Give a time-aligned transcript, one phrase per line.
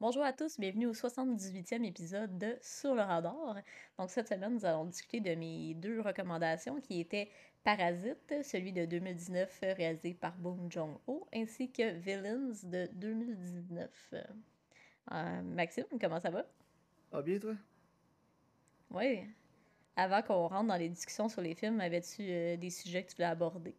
[0.00, 3.56] Bonjour à tous, bienvenue au 78e épisode de Sur le radar.
[3.98, 7.28] Donc cette semaine, nous allons discuter de mes deux recommandations qui étaient
[7.64, 14.14] Parasite, celui de 2019 réalisé par Bong Joon-ho, ainsi que Villains de 2019.
[15.10, 16.46] Euh, Maxime, comment ça va?
[17.10, 17.56] Ah bien toi?
[18.92, 19.24] Oui.
[19.96, 23.16] Avant qu'on rentre dans les discussions sur les films, avais-tu euh, des sujets que tu
[23.16, 23.74] voulais aborder?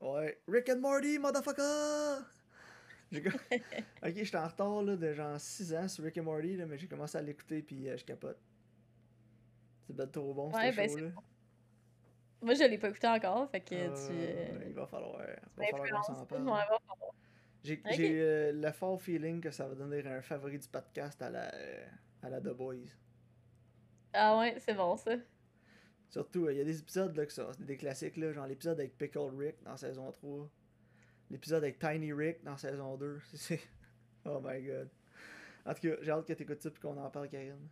[0.00, 0.40] Ouais.
[0.48, 2.39] Rick and Morty, motherfucker!
[3.12, 6.78] ok, j'étais en retard là, de genre 6 ans sur Rick and Morty, là, mais
[6.78, 8.38] j'ai commencé à l'écouter puis euh, je capote.
[9.86, 11.10] C'est bien trop bon, ouais, ben, show là.
[12.42, 14.12] Moi, je l'ai pas écouté encore, fait que tu.
[14.12, 15.20] Euh, il va falloir.
[15.58, 16.78] Il va falloir qu'on s'en parle.
[17.62, 18.52] J'ai okay.
[18.52, 21.52] le fort feeling que ça va donner un favori du podcast à la,
[22.22, 22.88] à la The Boys.
[24.12, 25.12] Ah ouais, c'est bon ça.
[26.08, 28.96] Surtout, il y a des épisodes là, qui sont des classiques, là, genre l'épisode avec
[28.98, 30.48] Pickle Rick dans saison 3.
[31.30, 33.20] L'épisode avec Tiny Rick dans saison 2.
[33.34, 33.60] C'est...
[34.26, 34.90] Oh my god.
[35.64, 37.70] En tout cas, j'ai hâte que t'écoutes ça et qu'on en parle, Karine.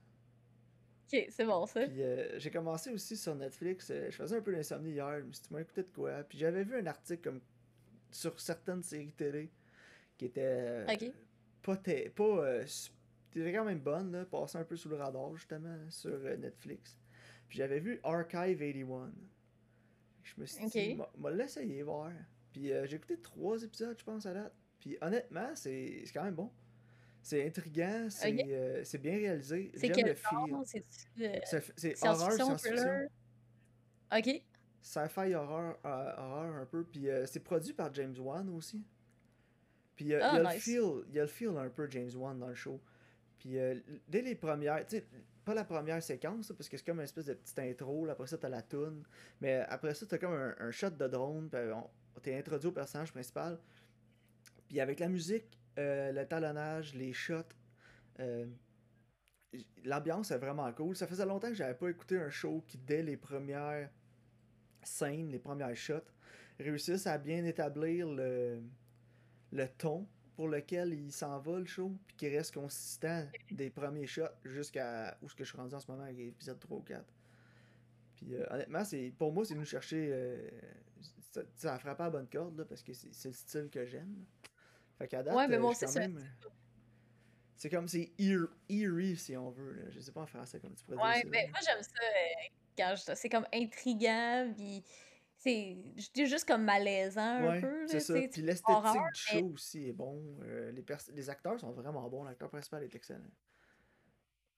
[1.12, 1.86] Ok, c'est bon ça.
[1.86, 3.90] Puis euh, j'ai commencé aussi sur Netflix.
[3.90, 6.22] Euh, je faisais un peu l'insomnie hier, mais si tu m'as écouté de quoi?
[6.22, 7.40] Puis j'avais vu un article comme
[8.10, 9.50] sur certaines séries télé
[10.16, 11.10] qui étaient euh,
[11.62, 12.64] pas, pas
[13.32, 16.96] c'était quand même bonne, là, passant un peu sous le radar, justement, sur euh, Netflix.
[17.48, 19.12] Puis j'avais vu Archive 81.
[20.22, 22.12] Je me suis dit, m'a l'essayer voir.
[22.52, 24.54] Puis euh, j'ai écouté trois épisodes, je pense, à date.
[24.80, 26.50] Puis honnêtement, c'est quand même bon.
[27.20, 29.72] C'est intriguant, c'est euh, bien réalisé.
[29.74, 30.64] C'est quel le film.
[31.76, 33.08] C'est horreur, science-fiction.
[34.16, 34.42] Ok.
[34.80, 36.84] Sci-fi horreur, horreur un peu.
[36.84, 38.82] Puis c'est produit par James Wan aussi.
[39.98, 42.12] Puis il y, a ah, le feel, il y a le feel un peu James
[42.14, 42.80] Wan dans le show.
[43.36, 43.74] Puis euh,
[44.06, 45.06] dès les premières, tu sais,
[45.44, 48.28] pas la première séquence, parce que c'est comme une espèce de petite intro, là, après
[48.28, 49.02] ça t'as la toune,
[49.40, 51.60] mais après ça t'as comme un, shot de drone, puis
[52.18, 53.58] t'es introduit au personnage principal.
[54.68, 57.42] Puis avec la musique, euh, le talonnage, les shots,
[58.20, 58.46] euh,
[59.84, 60.96] l'ambiance est vraiment cool.
[60.96, 63.88] Ça faisait longtemps que j'avais pas écouté un show qui, dès les premières
[64.82, 66.04] scènes, les premières shots,
[66.58, 68.60] réussissent à bien établir le,
[69.78, 74.22] ton pour lequel il s'en va le show, puis qui reste consistant des premiers shots
[74.44, 77.04] jusqu'à où ce que je suis rendu en ce moment avec l'épisode 3 ou 4.
[78.16, 78.82] Puis euh, honnêtement,
[79.16, 80.12] pour moi, c'est nous chercher.
[81.30, 84.24] Ça, ça a frappé à bonne corde, là, parce que c'est le style que j'aime.
[84.98, 86.18] Fait qu'à date, ouais, mais moi euh, quand même.
[87.56, 89.72] C'est comme c'est eerie, si on veut.
[89.72, 89.90] Là.
[89.90, 91.28] Je sais pas en français comment tu pourrais ouais, dire ça.
[91.30, 91.90] mais moi j'aime ça
[92.78, 94.84] quand c'est comme intriguant, puis
[95.36, 95.76] c'est
[96.14, 97.86] juste comme malaisant un peu.
[97.88, 98.14] C'est ça.
[98.14, 100.38] Puis l'esthétique du show aussi est bon.
[100.42, 102.24] Euh, les, les acteurs sont vraiment bons.
[102.24, 103.30] L'acteur principal est excellent.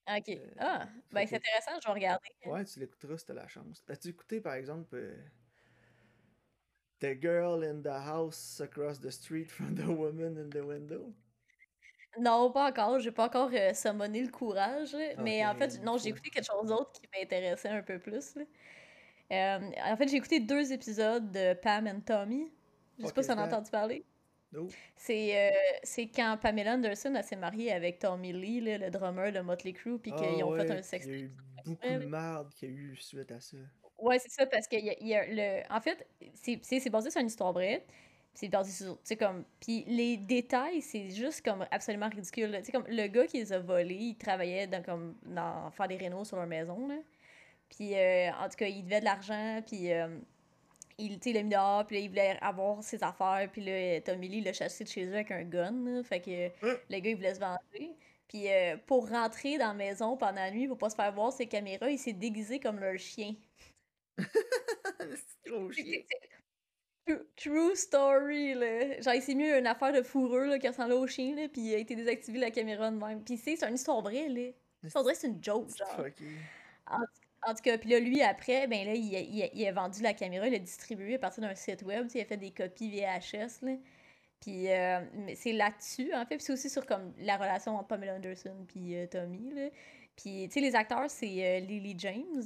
[0.08, 0.28] Ok.
[0.28, 2.28] Euh, ah, ben c'est intéressant, je vais regarder.
[2.46, 3.84] Ouais, tu l'écouteras si t'as la chance.
[3.88, 5.16] As-tu écouté par exemple euh,
[7.00, 11.12] The Girl in the House Across the Street from the Woman in the Window?
[12.18, 12.98] Non, pas encore.
[12.98, 14.96] J'ai pas encore summoné le courage.
[15.18, 18.36] mais en fait, non, j'ai écouté quelque chose d'autre qui m'intéressait un peu plus.
[19.32, 22.50] Euh, en fait, j'ai écouté deux épisodes de Pam and Tommy.
[22.98, 24.04] Je sais pas si t'en as entendu parler.
[24.96, 25.50] C'est euh,
[25.84, 30.12] c'est quand Pamela Anderson s'est mariée avec Tommy Lee, le drummer de Motley Crue, puis
[30.12, 31.06] qu'ils ah ont fait un sex.
[31.06, 31.30] Il y a eu
[31.64, 33.56] beaucoup de merde qu'il y a eu suite à ça.
[34.00, 35.62] Ouais, c'est ça, parce que y y a le...
[35.72, 37.84] en fait, c'est basé sur une histoire vraie.
[38.32, 39.44] C'est basé sur, tu sais, comme...
[39.60, 42.52] Puis les détails, c'est juste comme absolument ridicule.
[42.60, 45.88] Tu sais, comme le gars qui les a volés, il travaillait dans, comme, dans faire
[45.88, 46.96] des rénaux sur leur maison, là.
[47.70, 50.18] Puis, euh, en tout cas, il devait de l'argent, puis euh,
[50.98, 54.42] il, l'a mis dehors, puis là, il voulait avoir ses affaires, puis là, Tommy Lee
[54.42, 56.30] l'a chassé de chez eux avec un gun, fait que
[56.90, 57.96] le gars, il voulait se venger.
[58.28, 61.32] Puis, euh, pour rentrer dans la maison pendant la nuit, pour pas se faire voir
[61.32, 63.34] ses caméras, il s'est déguisé comme leur chien.
[64.20, 66.00] C'est trop chien.
[67.36, 69.00] True story, là.
[69.00, 71.62] Genre, il s'est mis une affaire de fourreux, là, qui ressemblait au chien, là, puis
[71.62, 73.24] il a été désactivé la caméra de même.
[73.24, 74.50] Puis c'est une histoire vraie, là.
[74.86, 76.06] C'est vrai, c'est une joke, genre.
[77.46, 80.46] En tout cas, puis là, lui, après, ben là, il, il, a vendu la caméra,
[80.46, 83.76] il l'a distribué à partir d'un site web, il a fait des copies VHS, là.
[84.40, 85.00] Puis euh,
[85.34, 88.94] c'est là-dessus, en fait, puis c'est aussi sur comme la relation entre Pamela Anderson puis
[88.96, 89.68] euh, Tommy, là.
[90.16, 92.42] Puis, tu sais, les acteurs, c'est euh, Lily James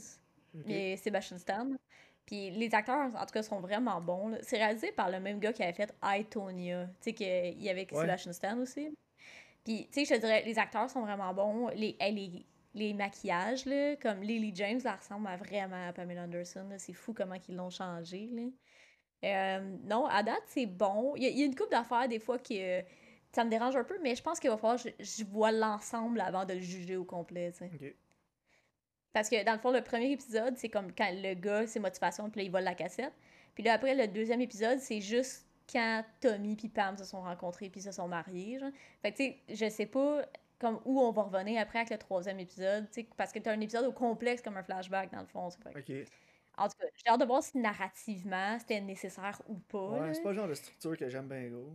[0.67, 1.71] et Sebastian Stan.
[2.27, 4.37] Puis les acteurs, en tout cas, sont vraiment bons.
[4.43, 6.87] C'est réalisé par le même gars qui avait fait I, Tonya.
[6.87, 8.97] Tu sais, qu'il y avait Sebastian Stan aussi.
[9.65, 11.69] Puis, tu sais, je te dirais, les acteurs sont vraiment bons.
[11.69, 16.69] Les, les, les maquillages, là, comme Lily James, ça ressemble à vraiment à Pamela Anderson.
[16.79, 18.29] C'est fou comment ils l'ont changé.
[18.33, 18.43] Là.
[19.25, 21.15] Euh, non, à date, c'est bon.
[21.17, 22.83] Il y, a une couple d'affaires, des fois, qui euh,
[23.33, 26.21] ça me dérange un peu, mais je pense qu'il va falloir que je, vois l'ensemble
[26.21, 27.53] avant de le juger au complet.
[29.15, 32.29] Parce que, dans le fond, le premier épisode, c'est comme quand le gars, ses motivations,
[32.29, 33.15] puis là, il vole la cassette.
[33.55, 37.71] Puis là, après, le deuxième épisode, c'est juste quand Tommy et Pam se sont rencontrés
[37.71, 38.59] puis se sont mariés.
[38.59, 38.71] Genre.
[39.01, 40.23] Fait que, tu sais, je sais pas
[40.59, 43.53] comme où on va revenir après avec le troisième épisode, tu sais, parce que t'as
[43.53, 45.49] un épisode au complexe comme un flashback dans le fond.
[45.49, 45.93] Ok.
[46.57, 49.89] En tout cas, j'ai hâte de voir si narrativement c'était nécessaire ou pas.
[50.01, 51.73] Ouais, c'est pas le genre de structure que j'aime bien gros.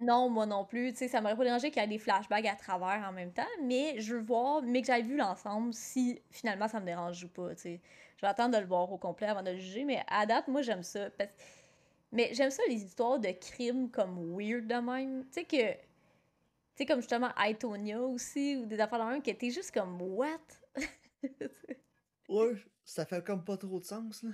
[0.00, 0.92] Non, moi non plus.
[0.92, 3.32] Tu sais, ça m'aurait pas dérangé qu'il y ait des flashbacks à travers en même
[3.32, 7.24] temps, mais je veux voir, mais que j'aille vu l'ensemble, si finalement ça me dérange
[7.24, 7.54] ou pas.
[7.54, 7.80] Tu sais.
[8.16, 10.48] Je vais attendre de le voir au complet avant de le juger, mais à date,
[10.48, 11.08] moi j'aime ça.
[12.12, 15.24] Mais j'aime ça les histoires de crimes comme weird de même.
[15.26, 15.72] Tu sais que.
[15.72, 20.00] Tu sais, comme justement Aitonia aussi, ou des affaires dans un qui étaient juste comme
[20.00, 20.38] what?
[22.28, 22.54] ouais,
[22.84, 24.30] ça fait comme pas trop de sens, là.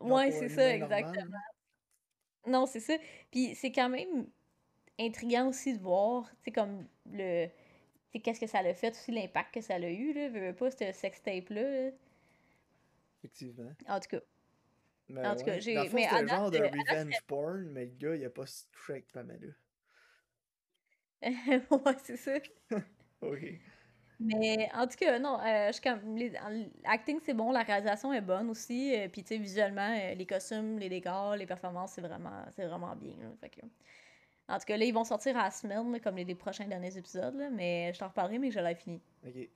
[0.00, 1.38] ouais, c'est ça, exactement.
[2.46, 2.94] Non, c'est ça.
[3.30, 4.26] Puis c'est quand même
[4.98, 7.46] intriguant aussi de voir, tu sais, comme le.
[8.10, 10.28] Tu qu'est-ce que ça a fait aussi, l'impact que ça a eu, là.
[10.28, 11.90] Veux, pas, ce sextape-là.
[13.18, 13.72] Effectivement.
[13.88, 14.20] En tout cas.
[15.08, 15.76] Mais en tout cas, j'ai.
[15.76, 19.12] Mais c'est un genre de revenge porn, mais le gars, il a pas touché avec
[19.12, 19.52] Pamela.
[21.22, 22.36] ouais, c'est ça.
[23.20, 23.60] ok.
[24.24, 25.70] Mais en tout cas, non, euh,
[26.84, 28.94] l'acting c'est bon, la réalisation est bonne aussi.
[28.94, 32.66] Euh, puis tu sais, visuellement, euh, les costumes, les décors, les performances, c'est vraiment, c'est
[32.66, 33.14] vraiment bien.
[34.48, 37.34] en tout cas, là, ils vont sortir à la semaine, comme les, prochains derniers épisodes,
[37.34, 39.00] là, mais je t'en reparlerai, mais je l'ai fini.
[39.26, 39.48] Ok.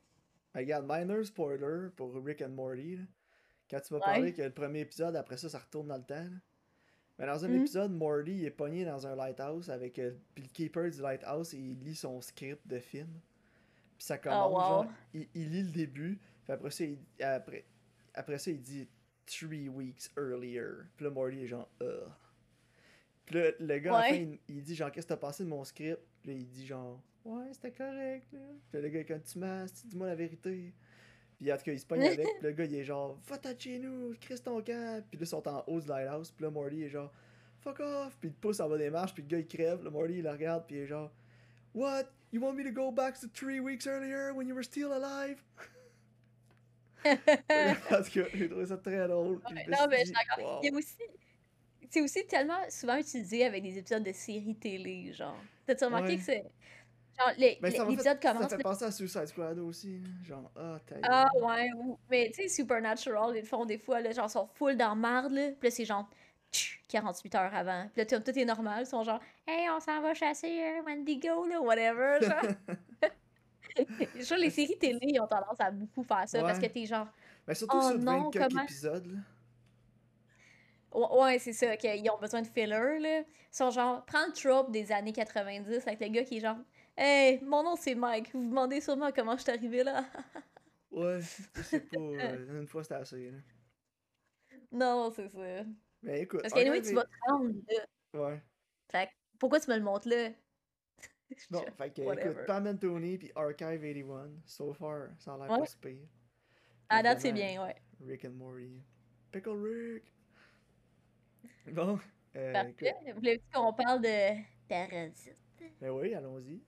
[0.55, 2.99] Regarde, minor spoiler pour Rick and Morty.
[3.71, 6.29] Quand tu m'as parlé que le premier épisode, après ça, ça retourne dans le temps.
[7.19, 7.61] Mais dans un mm-hmm.
[7.61, 9.95] épisode, Morty est pogné dans un lighthouse avec.
[10.35, 13.09] puis le keeper du lighthouse et il lit son script de film.
[13.99, 17.65] Puis ça ah, commence, genre, il, lit le début, puis après ça, il, après,
[18.15, 18.89] après ça, il dit
[19.27, 20.85] three weeks earlier.
[20.97, 22.11] Puis là, Morty est genre, Ugh.
[23.27, 26.01] Puis là, le gars, il, il, dit genre, qu'est-ce que t'as passé de mon script?
[26.23, 28.41] Puis là, il dit genre, ouais, c'était correct, là.
[28.71, 30.73] Puis le gars, quand tu m'as, dis-moi la vérité?
[31.37, 33.59] Puis en tout cas, il se pogne avec, puis le gars, il est genre, va-t'en
[33.59, 35.03] chez nous, crisse ton camp.
[35.11, 37.13] Puis là, ils sont en haut du lighthouse, puis là, Morty est genre,
[37.61, 38.17] fuck off.
[38.21, 39.83] Puis il pousse en bas des marches, puis le gars, il crève.
[39.83, 41.11] Le Morty, il le regarde, puis il est genre,
[41.77, 42.11] what?
[42.33, 45.43] You want me to go back to three weeks earlier when you were still alive?
[47.89, 49.41] Parce que j'ai trouvé ça très drôle.
[49.69, 50.61] non, mais je suis d'accord.
[50.73, 50.97] aussi.
[51.89, 55.39] C'est aussi tellement souvent utilisé avec des épisodes de séries télé, genre.
[55.67, 56.45] T'as-tu remarqué que c'est.
[57.19, 58.51] Genre, l'épisode commence.
[58.51, 60.03] Ça fait penser à Suicide Squad aussi.
[60.25, 60.97] Genre, ah, t'as.
[61.05, 61.71] Ah, ouais.
[62.11, 65.33] Mais tu sais, Supernatural, ils le font des fois, là, genre, sont full dans marde,
[65.33, 65.53] là.
[65.53, 66.11] Puis là, c'est genre
[66.89, 67.89] 48 heures avant.
[67.93, 68.83] Puis là, tout est normal.
[68.83, 72.19] Ils sont genre, hey, on s'en va chasser un Wendigo, là, whatever.
[72.21, 72.55] Genre.
[74.39, 77.09] les séries télé ont tendance à beaucoup faire ça parce que t'es genre.
[77.47, 78.63] Mais surtout oh, sur non, comment...
[78.63, 79.19] épisodes, là.
[80.95, 83.21] Ouais, c'est ça, qu'ils ont besoin de filler, là.
[83.21, 86.57] Ils sont genre, prends le trope des années 90 avec le gars qui est genre,
[86.97, 90.05] hey, mon nom c'est Mike, vous vous demandez sûrement comment je suis arrivé là.
[90.91, 91.97] ouais, c'est pas.
[91.99, 93.39] Euh, une fois c'était assez, là.
[94.73, 95.65] Non, c'est ça.
[96.07, 96.41] Mais écoute.
[96.43, 98.21] Parce qu'anyway, tu vas te rendre là.
[98.21, 98.43] Ouais.
[98.91, 100.31] Fait pourquoi tu me le montres là?
[101.51, 105.49] non, fait que écoute, Pam and Tony puis Archive 81, so far, ça a l'air
[105.49, 106.09] pas si pire.
[106.89, 107.75] À date, c'est bien, ouais.
[108.07, 108.81] Rick and Morty.
[109.33, 110.05] Pickle Rick!
[111.73, 111.99] Bon.
[112.37, 112.95] Euh, Parfait.
[113.17, 115.37] Voulez-vous qu'on parle de Parasite?
[115.81, 116.63] Ben oui, allons-y.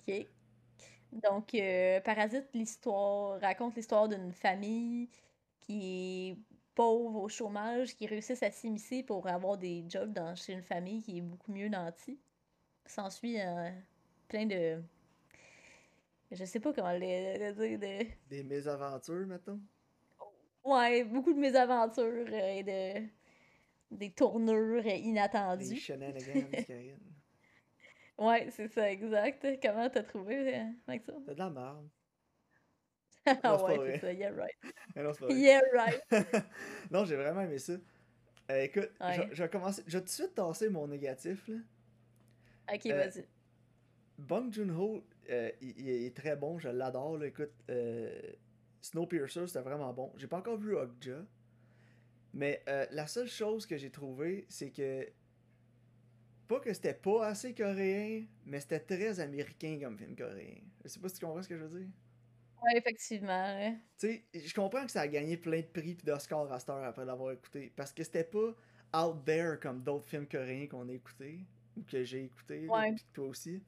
[0.00, 0.26] Ok.
[1.12, 5.10] Donc, euh, Parasite, l'histoire raconte l'histoire d'une famille
[5.60, 6.42] qui
[6.74, 11.02] pauvres au chômage qui réussissent à s'immiscer pour avoir des jobs dans, chez une famille
[11.02, 12.18] qui est beaucoup mieux nantie.
[12.86, 13.70] S'ensuit euh,
[14.28, 14.82] plein de.
[16.30, 17.78] Je sais pas comment le, dire.
[17.78, 18.06] De...
[18.28, 19.60] Des mésaventures, mettons?
[20.64, 23.08] Ouais, beaucoup de mésaventures euh, et de.
[23.90, 25.68] des tournures inattendues.
[25.68, 26.48] Des shenanigans,
[28.18, 29.44] Ouais, c'est ça, exact.
[29.60, 31.12] Comment t'as trouvé, euh, ça?
[31.26, 31.88] C'est de la merde.
[33.42, 34.56] Ah ouais, c'est ça, yeah right.
[34.96, 36.02] non, Yeah right.
[36.90, 37.74] non, j'ai vraiment aimé ça.
[38.50, 38.90] Euh, écoute,
[39.32, 39.82] je, vais commencer.
[39.86, 41.48] Je vais tout de suite tasser mon négatif.
[41.48, 41.56] Là.
[42.74, 43.26] Ok, euh, vas-y.
[44.18, 47.22] Bong Joon-ho, euh, il, est très bon, je l'adore.
[47.24, 47.52] Écoute,
[48.82, 50.12] Snowpiercer, c'était vraiment bon.
[50.16, 51.24] J'ai pas encore vu Okja.
[52.34, 55.08] Mais la seule chose que j'ai trouvé, c'est que.
[56.46, 60.60] Pas que c'était pas assez coréen, mais c'était très américain comme film coréen.
[60.84, 61.88] Je sais pas si tu comprends ce que je veux dire.
[62.64, 63.76] Ouais, effectivement.
[63.98, 66.70] Tu sais, je comprends que ça a gagné plein de prix et d'Oscars à cette
[66.70, 67.72] heure après l'avoir écouté.
[67.76, 68.54] Parce que c'était pas
[68.96, 71.46] out there comme d'autres films coréens qu'on a écoutés.
[71.76, 72.66] Ou que j'ai écouté.
[72.68, 72.94] Ouais.
[73.12, 73.62] toi aussi.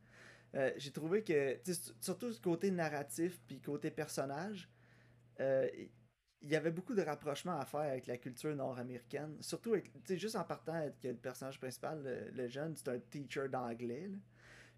[0.55, 1.59] Euh, j'ai trouvé que,
[2.01, 4.71] surtout ce côté narratif puis côté personnage,
[5.41, 5.69] euh,
[6.41, 9.37] il y avait beaucoup de rapprochements à faire avec la culture nord-américaine.
[9.41, 13.49] Surtout, avec, juste en partant que le personnage principal, le, le jeune, c'est un teacher
[13.49, 14.09] d'anglais.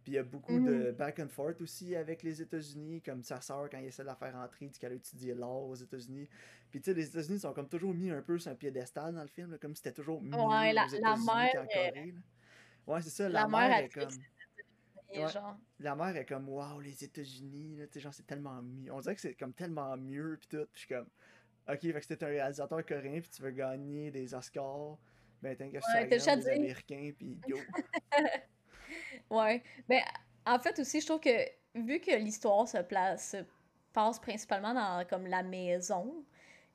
[0.09, 0.93] Puis il y a beaucoup de mhm.
[0.93, 4.17] back and forth aussi avec les États-Unis, comme sa sœur, quand il essaie de la
[4.17, 6.27] faire entrer, dit qu'elle a étudié l'art aux États-Unis.
[6.71, 9.21] Puis tu sais, les États-Unis sont comme toujours mis un peu sur un piédestal dans
[9.21, 12.15] le film, comme c'était toujours mieux ouais, la, aux États-Unis qu'en Corée.
[12.87, 14.09] Ouais, c'est ça, la, mère, est comme.
[15.79, 18.91] La mère est comme, waouh, les États-Unis, genre, c'est tellement mieux.
[18.91, 20.67] On dirait que c'est comme tellement mieux, pis tout.
[20.73, 21.09] Suis comme,
[21.69, 24.97] ok, fait que c'était un réalisateur coréen, pis tu veux gagner des Oscars,
[25.43, 27.59] ben que ouais, ça des Américains, pis yo.
[29.31, 29.63] ouais.
[29.89, 30.03] Ben,
[30.47, 33.45] en fait, aussi, je trouve que, vu que l'histoire se place, se
[33.93, 36.25] passe principalement dans, comme, la maison,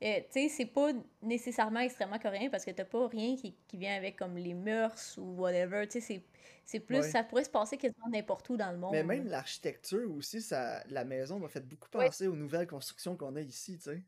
[0.02, 0.90] euh, tu sais, c'est pas
[1.22, 5.16] nécessairement extrêmement coréen parce que t'as pas rien qui, qui, vient avec comme les mœurs
[5.18, 5.86] ou whatever.
[5.88, 6.22] Tu sais,
[6.64, 8.92] c'est plus, ça pourrait se passer quasiment n'importe où dans le monde.
[8.92, 13.36] Mais même l'architecture aussi, ça, la maison m'a fait beaucoup penser aux nouvelles constructions qu'on
[13.36, 14.02] a ici, tu sais.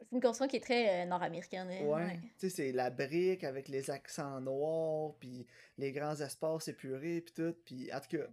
[0.00, 1.68] C'est une construction qui est très euh, nord-américaine.
[1.70, 2.20] Hein, ouais.
[2.38, 7.34] Tu sais, c'est la brique avec les accents noirs, puis les grands espaces épurés, puis
[7.34, 7.54] tout.
[7.64, 8.24] Puis en tout cas.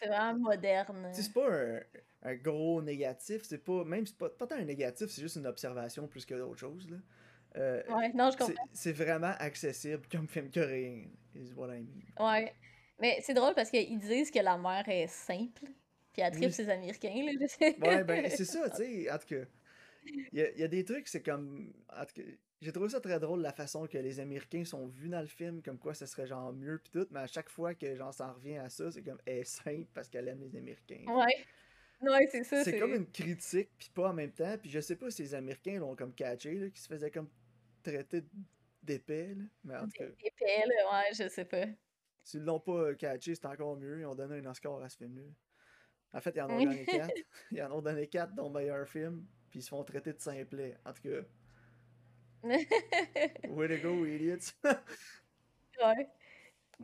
[0.00, 1.10] C'est vraiment moderne.
[1.12, 1.80] C'est pas un,
[2.22, 3.42] un gros négatif.
[3.44, 3.84] C'est pas.
[3.84, 6.88] Même c'est pas, pas tant un négatif, c'est juste une observation plus que d'autres choses.
[6.88, 6.96] Là.
[7.56, 8.68] Euh, ouais, non, je comprends.
[8.72, 12.02] C'est vraiment accessible comme film coréen, is what I mean.
[12.18, 12.54] Ouais.
[13.00, 15.64] Mais c'est drôle parce qu'ils disent que la mère est simple,
[16.12, 17.24] puis elle tripe ses Américains.
[17.24, 17.46] Là.
[17.80, 19.10] ouais, ben c'est ça, tu sais.
[19.10, 19.44] En tout cas,
[20.04, 21.72] il y a, y a, des trucs, c'est comme.
[21.90, 22.04] En
[22.60, 25.62] j'ai trouvé ça très drôle la façon que les Américains sont vus dans le film,
[25.62, 28.34] comme quoi ça serait genre mieux pis tout, mais à chaque fois que j'en s'en
[28.34, 31.04] revient à ça, c'est comme elle est simple parce qu'elle aime les Américains.
[31.08, 31.46] Ouais.
[32.02, 32.62] Ouais, c'est ça.
[32.64, 34.56] C'est comme une critique, puis pas en même temps.
[34.58, 37.28] Puis je sais pas si les Américains l'ont comme catché, là, qui se faisaient comme
[37.82, 38.22] traiter
[38.82, 39.44] d'épais, là.
[39.64, 40.04] Mais en tout cas.
[40.04, 41.66] Épais, là, ouais, je sais pas.
[42.24, 44.00] S'ils l'ont pas catché, c'est encore mieux.
[44.00, 45.22] Ils ont donné un Oscar à ce film-là.
[46.12, 47.14] En fait, ils en ont donné quatre.
[47.52, 49.26] Ils en ont donné quatre, dont meilleur film.
[49.50, 50.76] Puis ils se font traiter de simplet.
[50.84, 51.22] En tout cas.
[53.48, 54.52] Way to go, idiots.
[54.64, 56.08] ouais.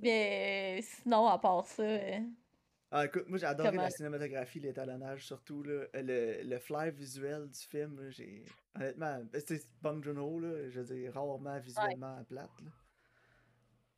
[0.03, 1.83] Mais sinon, à part ça.
[1.83, 2.21] Euh,
[2.91, 7.59] ah, écoute, moi j'ai adoré la cinématographie, l'étalonnage, surtout là, le, le fly visuel du
[7.59, 8.11] film.
[8.11, 8.45] J'ai
[8.75, 12.61] honnêtement, ben, c'est Bong Joon-ho là, je veux dire rarement visuellement plate.
[12.63, 12.71] Là.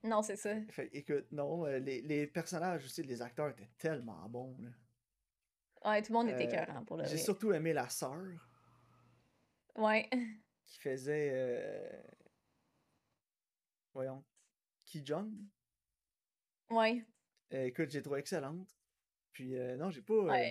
[0.04, 0.54] Non, c'est ça.
[0.70, 4.56] Fait, écoute, non, euh, les, les, personnages aussi, les acteurs étaient tellement bons.
[4.60, 4.70] Là.
[5.90, 8.47] Ouais, tout le monde était euh, cœur pour le J'ai surtout aimé la sœur.
[9.76, 10.08] Ouais.
[10.66, 11.30] Qui faisait.
[11.32, 12.02] Euh...
[13.94, 14.24] Voyons.
[14.84, 15.32] Ki Jong.
[16.70, 17.04] Ouais.
[17.54, 18.68] Euh, écoute, j'ai trouvé excellente.
[19.32, 20.14] Puis euh, non, j'ai pas.
[20.14, 20.48] Euh,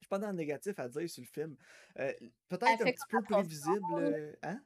[0.00, 1.56] j'ai pas dans le négatif à dire sur le film.
[1.94, 4.36] Peut-être un petit peu prévisible.
[4.42, 4.62] Hein?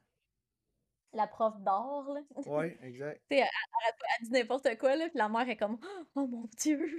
[1.15, 2.21] La prof d'or, là.
[2.45, 3.21] Ouais, exact.
[3.29, 5.77] tu sais, elle, dit n'importe quoi, là, puis la mère est comme
[6.13, 6.97] Oh mon Dieu!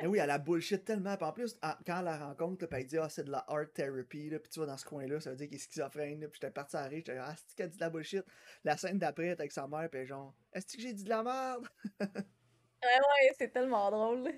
[0.00, 1.16] Mais oui, elle a bullshit tellement.
[1.16, 3.72] Puis en plus, quand elle la rencontre, puis elle dit Ah, c'est de la art
[3.74, 6.40] therapy, là, puis tu vois, dans ce coin-là, ça veut dire qu'il est schizophrène, puis
[6.40, 8.24] j'étais parti à rire, j'étais Ah, c'est qu'elle dit de la bullshit.
[8.62, 11.68] La scène d'après, avec sa mère, puis genre Est-ce que j'ai dit de la merde?
[12.80, 14.32] Ouais, ouais, c'est tellement drôle.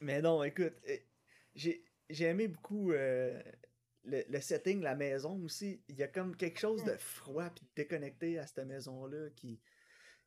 [0.00, 0.96] Mais non, écoute, euh,
[1.54, 3.42] j'ai aimé beaucoup euh,
[4.04, 5.82] le, le, setting, la maison aussi.
[5.88, 9.60] Il y a comme quelque chose de froid puis déconnecté à cette maison-là qui,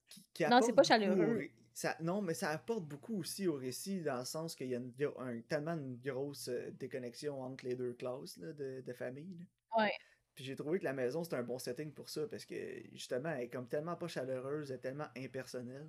[0.07, 1.49] qui, Non, c'est pas chaleureux.
[1.73, 4.79] Ça, non, mais ça apporte beaucoup aussi au récit dans le sens qu'il y a,
[4.79, 9.45] une, tellement une grosse euh, déconnexion entre les deux classes là, de, de famille.
[9.77, 9.91] Ouais.
[10.33, 12.55] Puis j'ai trouvé que la maison, c'était un bon setting pour ça parce que
[12.93, 15.87] justement, elle est comme tellement pas chaleureuse, elle est tellement impersonnelle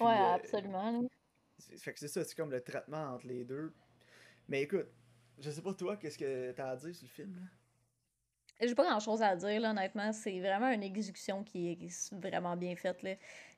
[0.00, 1.08] ouais, euh, absolument.
[1.78, 3.72] Fait que c'est ça, c'est comme le traitement entre les deux.
[4.48, 4.88] Mais écoute,
[5.40, 7.46] je sais pas toi, qu'est-ce que t'as à dire sur le film, là?
[8.62, 10.12] J'ai pas grand chose à dire, là, honnêtement.
[10.12, 13.02] C'est vraiment une exécution qui est vraiment bien faite.
[13.02, 13.14] Là.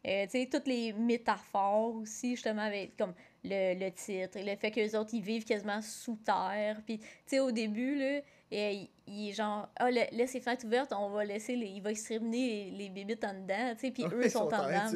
[0.07, 3.13] Euh, tu sais, toutes les métaphores aussi, justement, avec comme
[3.43, 6.81] le, le titre, le fait que les autres, ils vivent quasiment sous terre.
[6.87, 8.21] Puis, tu sais, au début, là,
[8.53, 11.91] et, il est genre, ah, laisse les fenêtres ouvertes, on va laisser, les, il va
[11.91, 14.93] exterminer les, les bébites en dedans, tu sais, puis eux, ils sont, en dedans.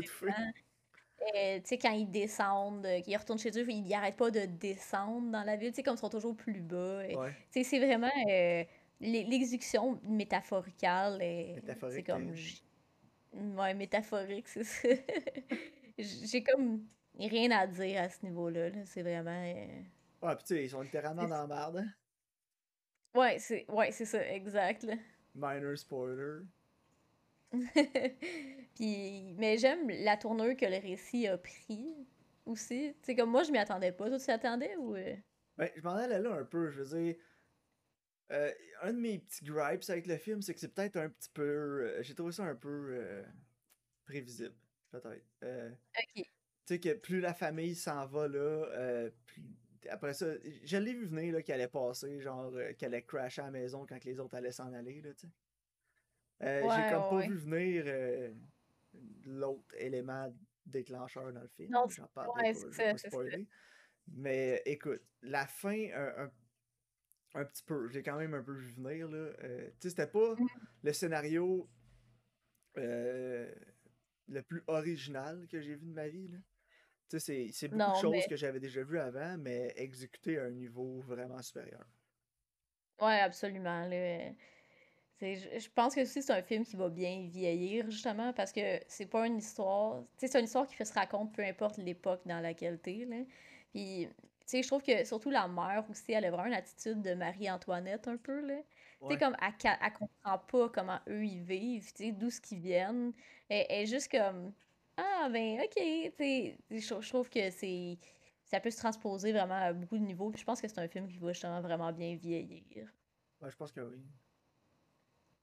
[1.34, 4.44] Euh, tu sais, quand ils descendent, euh, qu'ils retournent chez eux, ils n'arrêtent pas de
[4.44, 7.02] descendre dans la ville, tu sais, comme ils sont toujours plus bas.
[7.06, 7.16] Tu
[7.50, 8.64] sais, c'est vraiment euh,
[9.00, 11.18] l'exécution métaphoricale.
[11.18, 11.96] Métaphorique.
[11.96, 12.34] C'est comme.
[13.58, 14.88] Ouais, métaphorique, c'est ça.
[15.98, 16.84] J'ai comme
[17.18, 18.70] rien à dire à ce niveau-là.
[18.70, 19.42] -là, c'est vraiment.
[20.22, 21.76] Ouais, puis tu sais, ils sont littéralement dans la merde.
[21.78, 21.88] Hein.
[23.18, 24.82] Ouais, c'est ouais, ça, exact.
[24.82, 24.94] Là.
[25.34, 26.44] Minor spoiler.
[28.76, 32.06] Puis, mais j'aime la tournure que le récit a pris
[32.44, 32.94] aussi.
[33.00, 34.08] Tu sais, comme moi, je m'y attendais pas.
[34.08, 34.94] Toi, tu t'y attendais ou.
[34.94, 35.16] Euh?
[35.56, 36.70] Ben, je m'en allais là un peu.
[36.70, 37.16] Je veux dire.
[38.32, 38.52] Euh,
[38.82, 41.42] un de mes petits gripes avec le film, c'est que c'est peut-être un petit peu.
[41.42, 43.24] Euh, j'ai trouvé ça un peu
[44.04, 44.54] prévisible,
[44.90, 45.24] peut-être.
[45.42, 46.14] ok.
[46.14, 46.24] Tu
[46.74, 49.08] sais, que plus la famille s'en va là,
[49.88, 50.26] après ça,
[50.64, 54.04] je l'ai vu venir qu'elle allait passer, genre qu'elle allait crasher à la maison quand
[54.04, 55.32] les autres allaient s'en aller, là, tu sais.
[56.40, 57.84] J'ai comme pas vu venir
[59.24, 60.32] l'autre élément
[60.64, 61.70] déclencheur dans le film.
[61.70, 63.08] Non, J'en parle ouais, ça,
[64.08, 66.30] Mais écoute, la fin, un,
[67.34, 69.08] un, petit peu, j'ai quand même un peu vu venir.
[69.08, 69.18] Là.
[69.18, 70.46] Euh, tu sais, c'était pas mm.
[70.82, 71.68] le scénario
[74.28, 76.28] le plus original que j'ai vu de ma vie.
[76.28, 76.38] Là.
[77.18, 81.40] c'est beaucoup de choses que j'avais déjà vues avant, mais exécutées à un niveau vraiment
[81.42, 81.86] supérieur.
[83.00, 83.88] Ouais, absolument.
[85.20, 89.06] Je pense que aussi c'est un film qui va bien vieillir, justement, parce que c'est
[89.06, 90.02] pas une histoire.
[90.16, 93.06] C'est une histoire qui se raconte peu importe l'époque dans laquelle t'es.
[93.72, 97.00] Puis, tu sais, je trouve que surtout la mère aussi, elle a vraiment une attitude
[97.02, 98.40] de Marie-Antoinette un peu.
[98.40, 98.58] Là.
[99.02, 102.40] Tu sais, comme elle, elle, comprend pas comment eux ils vivent, tu sais, d'où ce
[102.40, 103.12] qu'ils viennent.
[103.48, 104.52] Elle, est juste comme
[104.98, 107.98] Ah, ben, ok, tu sais, je, trouve que c'est.
[108.44, 110.30] Ça peut se transposer vraiment à beaucoup de niveaux.
[110.30, 112.88] Puis je pense que c'est un film qui va justement vraiment bien vieillir.
[113.40, 113.98] Ouais, je pense que oui.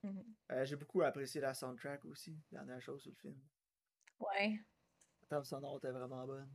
[0.04, 0.24] Mm-hmm.
[0.52, 3.40] Euh, j'ai beaucoup apprécié la soundtrack aussi, dernière chose sur le film.
[4.20, 4.60] Ouais.
[5.30, 6.50] La sonore était vraiment bonne.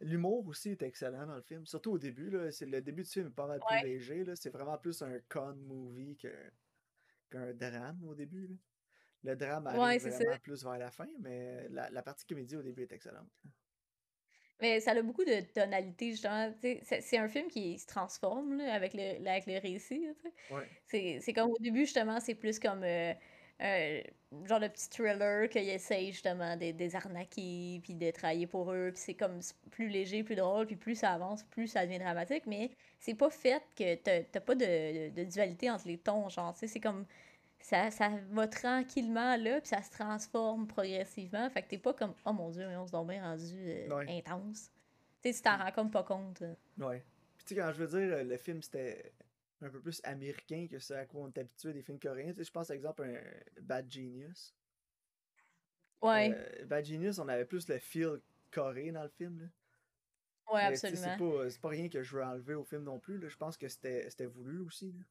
[0.00, 2.30] L'humour aussi est excellent dans le film, surtout au début.
[2.30, 4.24] Là, c'est, le début du film est pas mal plus léger.
[4.24, 6.34] Là, c'est vraiment plus un con movie que,
[7.30, 8.46] qu'un drame au début.
[8.46, 8.54] Là.
[9.22, 12.84] Le drame arrive vraiment plus vers la fin, mais la, la, partie comédie au début
[12.84, 13.28] est excellente.
[14.60, 16.52] Mais ça a beaucoup de tonalité, justement.
[16.82, 20.06] C'est un film qui se transforme là, avec, le, avec le récit.
[20.50, 20.68] Ouais.
[20.86, 23.12] C'est comme au début, justement, c'est plus comme euh,
[23.60, 28.72] un genre de petit thriller qu'il essaye justement de, des arnaquer puis de travailler pour
[28.72, 28.90] eux.
[28.92, 29.40] Puis c'est comme
[29.70, 32.44] plus léger, plus drôle, puis plus ça avance, plus ça devient dramatique.
[32.46, 36.80] Mais c'est pas fait que t'as pas de, de, dualité entre les tons, genre, c'est
[36.80, 37.06] comme
[37.60, 41.48] ça, ça va tranquillement là, puis ça se transforme progressivement.
[41.50, 44.70] Fait que t'es pas comme, oh mon dieu, on se dormait rendu euh, intense.
[45.22, 46.42] Tu sais, tu t'en rends comme pas compte.
[46.78, 47.04] Ouais.
[47.36, 49.12] Puis tu sais, quand je veux dire, le film c'était
[49.62, 52.30] un peu plus américain que ce à quoi on est habitué des films coréens.
[52.30, 54.54] Tu sais, je pense, par exemple, un Bad Genius.
[56.00, 56.32] Ouais.
[56.34, 59.38] Euh, Bad Genius, on avait plus le feel coréen dans le film.
[59.38, 59.46] Là.
[60.54, 61.02] Ouais, absolument.
[61.02, 63.18] C'est pas, pas, rien que je veux enlever au film non plus.
[63.18, 63.28] Là.
[63.28, 64.92] Je pense que c'était voulu aussi.
[64.92, 65.04] Là.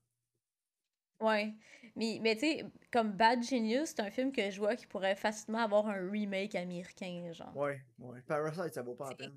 [1.20, 1.54] Ouais.
[1.96, 5.16] Mais, mais tu sais, comme Bad Genius, c'est un film que je vois qui pourrait
[5.16, 7.56] facilement avoir un remake américain, genre.
[7.56, 8.22] Ouais, ouais.
[8.22, 9.36] Parasite, ça vaut pas la peine.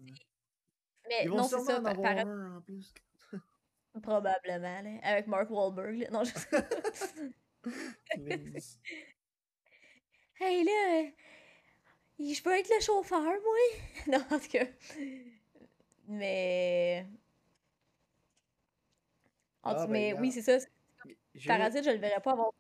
[1.08, 1.80] Mais Ils vont non, c'est ça.
[1.80, 2.92] En avoir un, en plus.
[4.02, 4.98] Probablement, là.
[5.02, 6.10] Avec Mark Wahlberg, là.
[6.10, 6.32] Non, je...
[10.40, 11.10] hey, là!
[12.18, 13.58] Je peux être le chauffeur, moi?
[14.06, 14.66] non, en tout cas.
[16.06, 17.06] Mais...
[19.64, 20.58] En ah, ben, mais oui, c'est ça.
[21.46, 22.52] Parasite, je le verrais pas avant.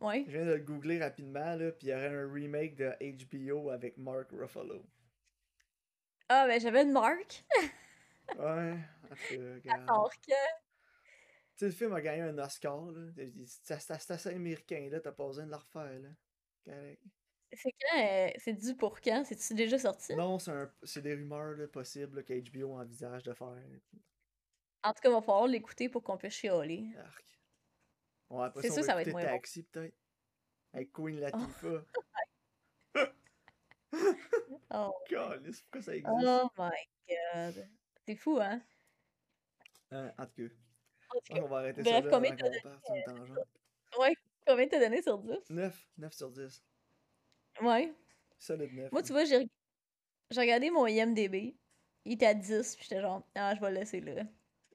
[0.00, 0.24] Ouais.
[0.26, 2.90] Je viens de le googler rapidement, là, puis il y aurait un remake de
[3.26, 4.82] HBO avec Mark Ruffalo.
[6.28, 7.44] Ah, ben j'avais une marque.
[8.38, 8.76] ouais,
[9.68, 10.32] Attends, que.
[10.32, 13.10] Tu sais, le film a gagné un Oscar, là.
[13.44, 15.00] C'est assez américain, là.
[15.00, 16.08] T'as pas besoin de le refaire, là.
[17.52, 19.24] C'est quand euh, C'est dû pour quand?
[19.24, 20.14] C'est-tu déjà sorti?
[20.14, 23.56] Non, c'est des rumeurs là, possibles que HBO envisage de faire.
[24.82, 26.86] En tout cas, il va falloir l'écouter pour qu'on puisse chialer.
[26.98, 27.29] Arc.
[28.30, 29.96] Ouais, après c'est ça, ça va être moins Taxi, peut-être.
[30.72, 31.84] Avec Queen Latifah.
[34.72, 34.94] oh.
[35.10, 36.12] God, pourquoi ça existe?
[36.12, 36.70] Oh my
[37.08, 37.68] god.
[38.06, 38.62] C'est fou, hein?
[39.92, 41.40] Euh, en tout cas.
[41.42, 43.34] on va arrêter Bref, ça combien t'as donné?
[43.98, 44.14] Ouais,
[44.46, 45.50] combien t'as donné sur 10?
[45.50, 45.88] 9.
[45.98, 46.64] 9 sur 10.
[47.62, 47.92] Ouais.
[48.38, 48.92] Solide 9.
[48.92, 49.48] Moi, tu vois, j'ai
[50.36, 51.56] regardé mon IMDB.
[52.04, 54.22] Il était à 10, puis j'étais genre, ah, je vais le laisser là.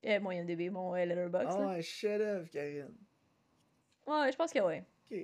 [0.06, 1.58] Euh, mon IMDB, mon euh, Letterboxd.
[1.60, 2.94] Ah ouais, chef-d'œuvre, Karine.
[4.08, 4.80] Ouais, je pense que oui.
[4.80, 5.18] Ok.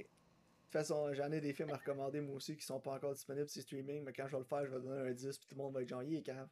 [0.71, 3.13] De toute façon, j'en ai des films à recommander moi aussi qui sont pas encore
[3.13, 5.47] disponibles sur streaming, mais quand je vais le faire, je vais donner un 10 puis
[5.47, 6.47] tout le monde va être genre, il est cave.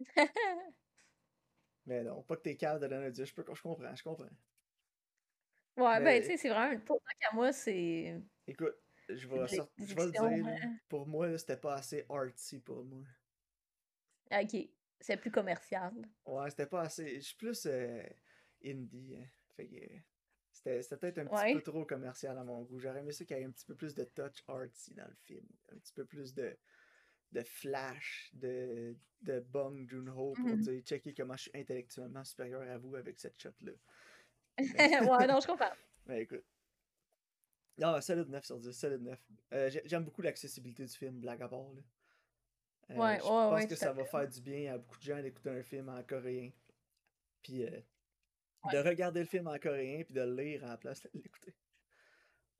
[1.86, 4.02] mais non, pas que t'es cave de donner un 10, je, peux, je comprends, je
[4.02, 4.26] comprends.
[5.76, 6.80] Ouais, ben tu sais, c'est vraiment.
[6.80, 8.20] Pour qu'à moi, c'est.
[8.48, 8.74] Écoute,
[9.08, 10.76] je vais, je vais le dire, hein.
[10.88, 13.04] pour moi, c'était pas assez artsy pour moi.
[14.32, 14.56] Ok,
[15.00, 15.92] c'est plus commercial.
[16.26, 17.20] Ouais, c'était pas assez.
[17.20, 18.02] Je suis plus euh,
[18.64, 19.26] indie, hein.
[19.56, 19.76] Fait que.
[20.64, 22.78] C'était peut-être un petit peu trop commercial à mon goût.
[22.78, 25.16] J'aurais aimé ça qu'il y ait un petit peu plus de touch artsy dans le
[25.24, 25.46] film.
[25.72, 26.56] Un petit peu plus de,
[27.32, 30.60] de flash, de, de Bong Joon-ho pour mm-hmm.
[30.60, 33.72] dire checker comment je suis intellectuellement supérieur à vous avec cette shot-là.
[34.58, 35.72] ouais, non, je comprends.
[36.06, 36.44] Mais écoute.
[37.78, 39.18] Non, solide 9 sur 10, solide 9.
[39.54, 41.72] Euh, J'aime beaucoup l'accessibilité du film, blague à part.
[41.72, 41.82] Là.
[42.90, 45.50] Euh, ouais, je pense que ça va faire du bien à beaucoup de gens d'écouter
[45.50, 46.50] un film en coréen.
[47.42, 47.80] Puis euh,
[48.72, 51.54] de regarder le film en coréen puis de le lire à la place de l'écouter.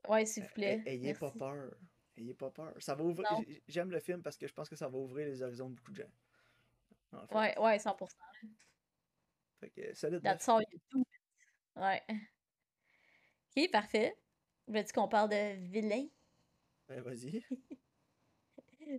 [0.09, 0.83] Ouais, s'il vous plaît.
[0.87, 1.75] Ayez pas peur.
[2.17, 2.75] Ayez pas peur.
[2.79, 3.29] Ça va ouvrir.
[3.67, 5.93] J'aime le film parce que je pense que ça va ouvrir les horizons de beaucoup
[5.93, 7.27] de gens.
[7.33, 8.09] Ouais, ouais, 100%.
[9.61, 10.21] Fait que, salut.
[10.21, 11.05] That's all you
[11.77, 12.03] Ouais.
[13.57, 14.17] Ok, parfait.
[14.67, 16.07] Veux-tu qu'on parle de vilain?
[16.89, 17.43] Ben, vas-y.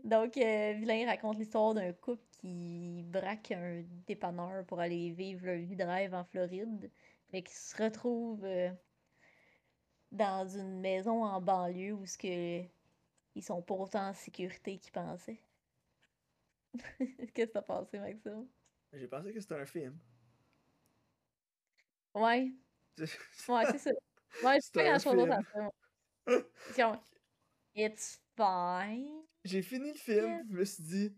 [0.03, 5.57] Donc, euh, Vilain raconte l'histoire d'un couple qui braque un dépanneur pour aller vivre leur
[5.57, 6.89] vie de rêve en Floride,
[7.31, 8.71] mais qui se retrouve euh,
[10.11, 12.63] dans une maison en banlieue où ce que
[13.35, 15.41] ils sont pas autant en sécurité qu'ils pensaient.
[16.99, 18.47] Qu'est-ce que t'as pensé, Maxime?
[18.93, 19.99] J'ai pensé que c'était un film.
[22.15, 22.51] Ouais.
[22.97, 23.91] ouais, c'est ça.
[24.43, 25.69] Ouais, pas grand-chose d'autre à faire.
[27.75, 29.23] It's fine.
[29.43, 31.15] J'ai fini le film, je me suis dit,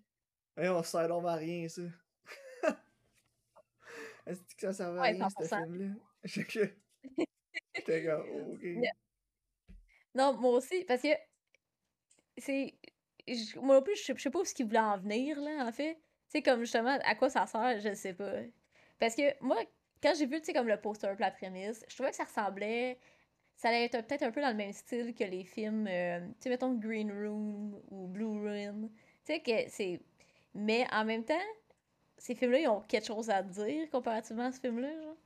[0.61, 1.81] hey, on sert donc à rien, ça.
[4.25, 5.95] Est-ce que ça servait à rien, ce film-là?
[7.75, 8.63] J'étais comme, ok.
[10.13, 11.09] Non, moi aussi, parce que
[12.37, 12.73] c'est.
[13.61, 15.95] Moi non plus, je sais pas où ce qu'il voulait en venir, là, en fait.
[15.95, 16.01] Tu
[16.37, 18.31] sais, comme justement, à quoi ça sert, je sais pas.
[18.99, 19.57] Parce que moi,
[20.01, 22.99] quand j'ai vu, tu sais, comme le poster la prémisse, je trouvais que ça ressemblait.
[23.55, 26.33] Ça allait être peut-être un peu dans le même style que les films, euh, tu
[26.41, 28.89] sais, mettons Green Room ou Blue Room.
[29.25, 30.01] Tu sais, que c'est.
[30.53, 31.33] Mais en même temps,
[32.17, 35.17] ces films-là, ils ont quelque chose à dire comparativement à ce film-là, genre.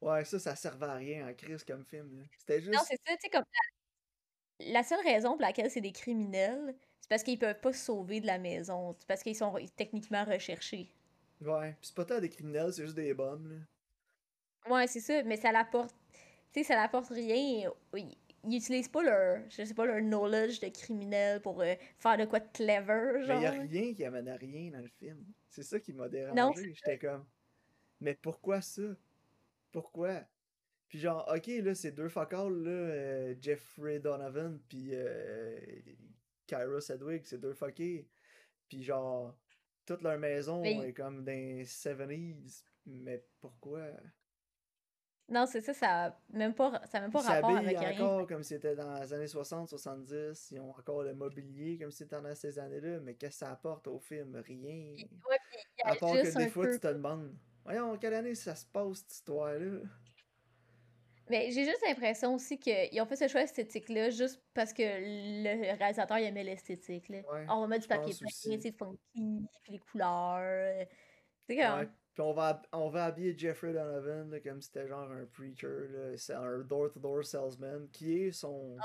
[0.00, 2.26] Ouais, ça, ça servait à rien en crise comme film.
[2.38, 2.74] C'était juste.
[2.74, 3.44] Non, c'est ça, tu sais, comme.
[4.60, 4.82] La...
[4.82, 8.26] seule raison pour laquelle c'est des criminels, c'est parce qu'ils peuvent pas se sauver de
[8.26, 8.94] la maison.
[8.98, 10.92] C'est parce qu'ils sont techniquement recherchés.
[11.40, 14.72] Ouais, pis c'est pas tant des criminels, c'est juste des bombes, là.
[14.72, 15.94] Ouais, c'est ça, mais ça l'apporte.
[16.52, 17.70] Tu sais, ça l'apporte rien.
[17.94, 22.16] Ils, ils utilisent pas leur, je sais pas, leur knowledge de criminel pour euh, faire
[22.16, 23.38] de quoi de clever, genre.
[23.38, 25.24] Mais y a rien qui amène à rien dans le film.
[25.48, 26.72] C'est ça qui m'a dérangé.
[26.74, 27.24] J'étais comme,
[28.00, 28.82] mais pourquoi ça?
[29.70, 30.22] Pourquoi?
[30.88, 35.58] Puis genre, ok, là, c'est deux focales, là, euh, Jeffrey Donovan, puis euh,
[36.46, 38.06] Kyra Sedgwick, c'est deux fuckés.
[38.68, 39.34] Puis genre,
[39.86, 42.64] toute leur maison est comme dans les 70s.
[42.86, 43.86] Mais pourquoi?
[45.28, 47.92] Non, c'est ça, ça n'a même pas, ça même pas rapport avec rien.
[47.92, 50.50] encore comme si c'était dans les années 60, 70.
[50.50, 53.00] Ils ont encore le mobilier comme si c'était dans ces années-là.
[53.00, 54.36] Mais qu'est-ce que ça apporte au film?
[54.36, 54.94] Rien.
[54.96, 55.38] Ouais,
[55.84, 59.12] à part que des fois, tu te demandes, voyons, quelle année ça se passe, cette
[59.12, 59.80] histoire-là?
[61.30, 65.78] Mais j'ai juste l'impression aussi qu'ils ont fait ce choix esthétique-là juste parce que le
[65.78, 67.08] réalisateur il aimait l'esthétique.
[67.08, 68.28] Ouais, on va mettre du papier peint,
[68.60, 68.98] c'est funky,
[69.62, 70.86] puis les couleurs.
[71.46, 71.78] C'est comme...
[71.80, 71.88] Ouais.
[72.14, 76.14] Puis on va, on va habiller Jeffrey Donovan là, comme si c'était genre un preacher,
[76.16, 78.76] c'est un door-to-door salesman, qui est son,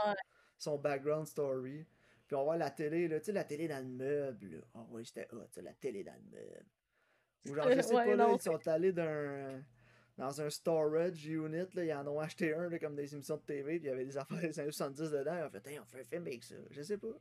[0.58, 1.86] son background story.
[2.26, 4.64] Puis on voit la télé, là, tu sais, la télé dans le meuble.
[4.74, 6.66] Ah oh, ouais, c'était hot, la télé dans le meuble.
[7.50, 9.62] Ou genre, je sais pas, là, ils sont allés d'un
[10.18, 13.42] dans un storage unit, là, ils en ont acheté un là, comme des émissions de
[13.42, 15.80] TV, puis il y avait des affaires des années 70 dedans, ils ont fait, hey,
[15.80, 16.56] on fait un film avec ça.
[16.72, 17.16] Je sais pas.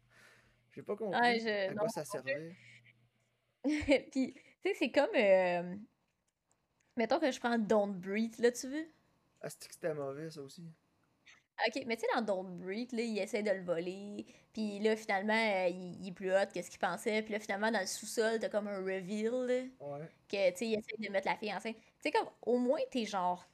[0.73, 2.55] J'ai pas compris à quoi ça servait.
[3.65, 5.15] puis, tu sais, c'est comme.
[5.15, 5.77] Euh,
[6.97, 8.87] Mettons que je prends Don't Breathe, là, tu veux?
[9.43, 10.65] Ah, c'est que c'était mauvais, ça aussi?
[11.67, 14.27] Ok, mais tu sais, dans Don't Breathe, là, il essaie de le voler.
[14.53, 17.23] Puis là, finalement, euh, il, est plus hot que ce qu'il pensait.
[17.23, 19.31] Puis là, finalement, dans le sous-sol, t'as comme un reveal.
[19.47, 20.07] Là, ouais.
[20.29, 21.77] Que, tu sais, il essaie de mettre la fille enceinte.
[21.77, 23.47] Tu sais, comme, au moins, t'es genre.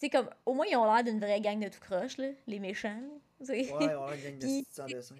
[0.00, 2.30] Tu sais, comme, au moins, ils ont l'air d'une vraie gang de tout croche, là,
[2.46, 3.00] les méchants.
[3.40, 5.16] Ouais, ouais, une gang de sans dessin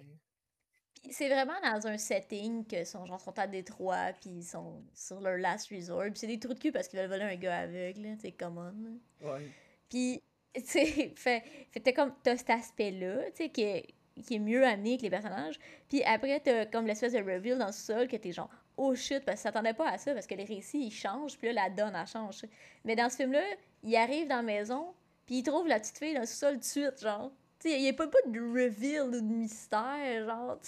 [1.11, 5.19] c'est vraiment dans un setting que son genre sont à Détroit puis ils sont sur
[5.21, 6.05] leur last resort.
[6.05, 8.73] Puis c'est des trous de cul parce qu'ils veulent voler un gars aveugle c'est common
[9.21, 9.51] ouais.
[9.89, 10.21] Puis
[10.53, 13.93] tu sais fait fait comme t'as cet aspect là tu sais qui est,
[14.25, 15.59] qui est mieux amené que les personnages.
[15.89, 19.23] Puis après t'as comme l'espèce de reveal dans le sol que t'es genre oh shit
[19.23, 21.69] parce que s'attendait pas à ça parce que les récits ils changent puis là la
[21.69, 22.45] donne elle change.
[22.83, 23.43] Mais dans ce film là
[23.83, 24.93] il arrive dans la maison
[25.25, 27.31] puis il trouve la petite fille dans le sol tout de suite genre.
[27.59, 30.59] Tu sais il y a pas, pas de reveal ou de mystère genre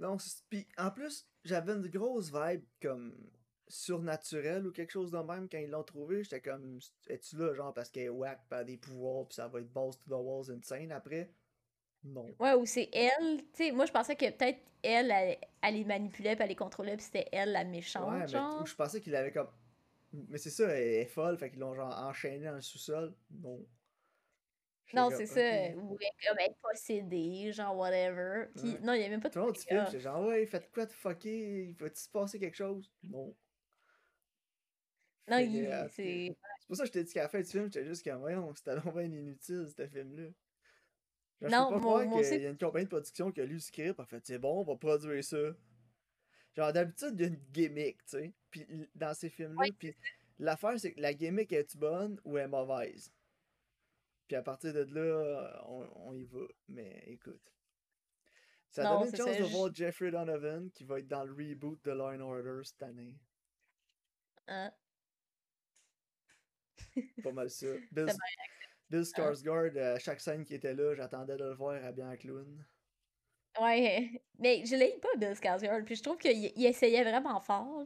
[0.00, 0.16] non,
[0.48, 3.14] puis en plus, j'avais une grosse vibe comme
[3.68, 6.24] surnaturelle ou quelque chose de même quand ils l'ont trouvé.
[6.24, 9.60] J'étais comme, es-tu là, genre, parce qu'elle est whack par des pouvoirs, puis ça va
[9.60, 11.30] être boss to the walls insane après?
[12.02, 12.26] Non.
[12.38, 13.42] Ouais, ou c'est elle.
[13.52, 15.10] Tu sais, moi, je pensais que peut-être elle,
[15.62, 18.10] elle, les manipulait, puis elle les contrôlait, puis c'était elle la méchante.
[18.10, 18.60] Ouais, genre.
[18.60, 19.48] mais je pensais qu'il avait comme.
[20.12, 23.14] Mais c'est ça, elle est folle, fait qu'ils l'ont genre enchaîné dans le sous-sol.
[23.30, 23.64] Non.
[24.94, 25.76] Non, c'est ça.
[25.76, 28.46] Ou comme être possédé, genre whatever.
[28.56, 29.34] Puis, non, il n'y a même pas de.
[29.34, 32.08] Tout le monde du film, c'est genre, ouais, faites quoi de fucker Il va-tu se
[32.08, 32.90] passer quelque chose?
[33.02, 33.34] Non.
[35.28, 35.88] Non, il.
[35.90, 38.04] C'est c'est pour ça que je t'ai dit qu'à la fin du film, j'étais juste
[38.04, 40.28] comme, voyons, c'était vraiment inutile, ce film-là.
[41.48, 43.60] non, je peux pas qu'il y a une compagnie de production qui a lu le
[43.60, 45.36] script, en fait, c'est bon, on va produire ça.
[46.56, 48.32] Genre, d'habitude, il y a une gimmick, tu sais.
[48.50, 49.96] Puis, dans ces films-là, puis
[50.38, 53.12] l'affaire, c'est que la gimmick est-tu bonne ou est mauvaise
[54.30, 56.46] puis à partir de là, on, y va.
[56.68, 57.42] Mais écoute.
[58.70, 61.90] Ça donne une chance de voir Jeffrey Donovan qui va être dans le reboot de
[61.90, 63.18] Law Order cette année.
[64.46, 64.70] Hein?
[67.24, 67.66] Pas mal ça.
[67.90, 68.06] Bill,
[68.88, 69.02] Bill hein?
[69.02, 72.64] Skarsgård, à chaque scène qui était là, j'attendais de le voir à bien clown.
[73.60, 77.84] Ouais, mais je l'ai pas Bill Skarsgård, puis je trouve qu'il essayait vraiment fort.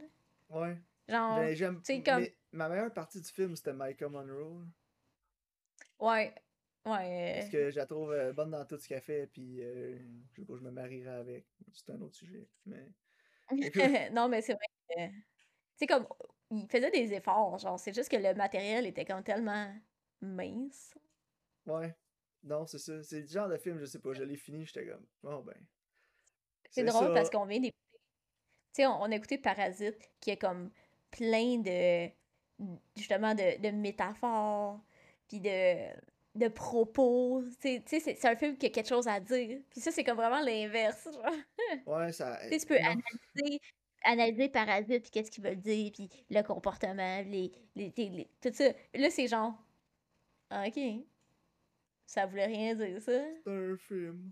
[0.49, 0.77] Ouais.
[1.07, 1.81] Genre, ben, j'aime.
[2.05, 2.27] Comme...
[2.51, 4.63] Ma meilleure partie du film, c'était Micah Monroe.
[5.99, 6.33] Ouais.
[6.85, 7.37] Ouais.
[7.39, 9.97] Parce que je la trouve euh, bonne dans tout ce qu'elle fait, puis euh,
[10.31, 11.45] je sais pas, je me marierai avec.
[11.73, 12.47] C'est un autre sujet.
[12.65, 12.91] Mais...
[14.11, 15.09] non, mais c'est vrai.
[15.09, 15.23] tu
[15.77, 16.07] sais, comme,
[16.51, 19.73] il faisait des efforts, genre, c'est juste que le matériel était comme tellement
[20.21, 20.93] mince.
[21.65, 21.95] Ouais.
[22.43, 23.01] Non, c'est ça.
[23.01, 25.57] C'est le genre de film, je sais pas, je l'ai fini, j'étais comme, oh ben.
[26.69, 27.79] C'est drôle parce qu'on vient d'écouter.
[28.73, 30.69] Tu sais, on, a écouté Parasite, qui est comme
[31.09, 32.09] plein de.
[32.95, 34.79] justement, de, de métaphores,
[35.27, 35.89] puis de,
[36.35, 37.43] de propos.
[37.61, 39.59] Tu sais, c'est un film qui a quelque chose à dire.
[39.69, 41.07] Puis ça, c'est comme vraiment l'inverse.
[41.87, 42.39] Ouais, ça.
[42.47, 43.59] tu peux analyser,
[44.03, 48.65] analyser Parasite, puis qu'est-ce qu'il veut dire, puis le comportement, les, les, les, tout ça.
[48.93, 49.53] Là, c'est genre.
[50.49, 50.79] Ah, ok.
[52.05, 53.11] Ça voulait rien dire, ça.
[53.43, 54.31] C'est un film.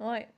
[0.00, 0.28] Ouais.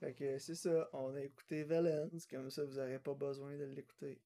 [0.00, 3.64] Fait que c'est ça, on a écouté Valence, comme ça vous n'aurez pas besoin de
[3.64, 4.20] l'écouter.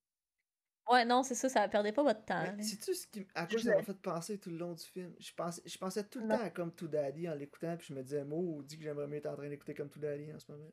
[0.93, 2.45] Ouais, non, c'est ça, ça perdait pas votre temps.
[2.61, 5.15] C'est-tu ce qui, à quoi ça m'a fait penser tout le long du film?
[5.19, 7.95] Je pensais, je pensais tout le temps à Comme To Daddy en l'écoutant, puis je
[7.95, 10.39] me disais, moi, dit que j'aimerais mieux être en train d'écouter Comme To Daddy en
[10.39, 10.71] ce moment.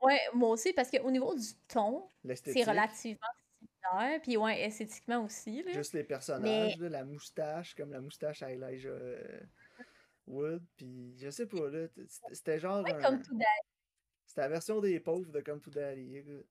[0.00, 3.20] Ouais, moi aussi, parce qu'au niveau du ton, c'est relativement
[3.60, 5.62] similaire, puis ouais, esthétiquement aussi.
[5.62, 5.70] Là.
[5.72, 9.40] Juste les personnages, la moustache, comme la moustache à Elijah euh,
[10.26, 11.86] Wood, puis je sais pas, là,
[12.32, 12.82] c'était genre.
[12.82, 13.68] Ouais, Comme To Daddy.
[14.26, 16.18] C'était la version des pauvres de Come to Daddy.
[16.18, 16.44] Ouais,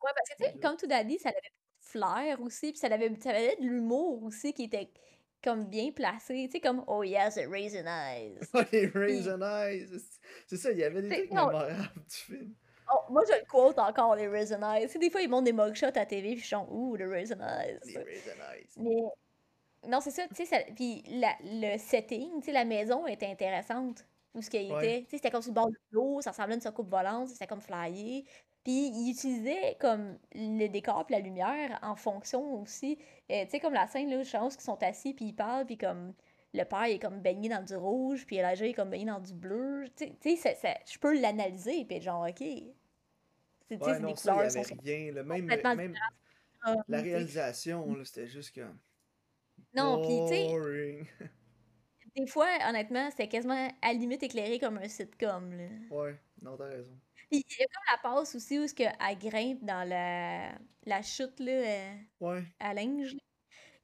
[0.00, 1.40] parce que tu sais, Come to Daddy, ça avait
[1.88, 4.90] flair aussi, puis ça avait, ça avait de l'humour aussi qui était
[5.42, 8.38] comme bien placé, tu sais, comme Oh yes, it raisin eyes.
[8.54, 9.86] Oh, les raisin eyes!
[10.46, 12.54] C'est ça, il y avait des trucs mémorables du film.
[12.92, 14.88] Oh, moi, je le quote encore, les raisin eyes.
[14.88, 17.36] Tu des fois, ils montrent des mugshots à TV, puis je chante Ouh, les raisin
[17.36, 17.78] eyes.
[17.84, 18.66] Les raisin eyes.
[18.76, 18.96] Mais.
[19.86, 24.42] Non, c'est ça, tu sais, puis le setting, tu sais, la maison était intéressante où
[24.42, 25.06] ce qu'il était.
[25.08, 27.60] C'était comme sur le bord de l'eau, ça ressemblait à une soucoupe volante, c'était comme
[27.60, 28.26] flyé.
[28.64, 32.98] Puis il utilisait comme le décor et la lumière en fonction aussi.
[33.30, 35.64] Euh, tu sais, comme la scène là, je pense qu'ils sont assis puis ils parlent,
[35.64, 36.12] puis comme
[36.54, 39.34] le père est comme baigné dans du rouge, puis Elijah est comme baigné dans du
[39.34, 39.86] bleu.
[39.96, 42.44] Tu sais, je peux l'analyser, puis genre, ok.
[43.68, 45.12] C'est ouais, non, des ça, y avait rien.
[45.12, 45.94] Le même, même
[46.88, 48.78] la réalisation, c'était juste comme.
[49.74, 51.28] Non, puis tu sais.
[52.16, 55.52] Des fois, honnêtement, c'était quasiment à limite éclairé comme un sitcom.
[55.52, 55.68] Là.
[55.90, 56.98] Ouais, non, t'as raison.
[57.30, 60.52] Puis il y a comme la passe aussi où ce elle grimpe dans la,
[60.84, 62.44] la chute là, euh, ouais.
[62.58, 63.16] à linge.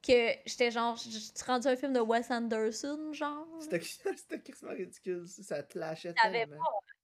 [0.02, 3.46] Que j'étais genre, tu rendu un film de Wes Anderson, genre.
[3.60, 3.80] C'était
[4.42, 6.56] quasiment ridicule, ça te lâchait tellement.
[6.56, 6.94] Pas,